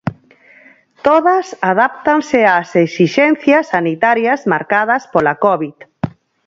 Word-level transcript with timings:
Todas 1.07 1.45
adáptanse 1.71 2.39
as 2.59 2.69
esixencias 2.85 3.65
sanitarias 3.73 4.39
marcadas 4.53 5.03
pola 5.13 5.33
covid. 5.45 5.75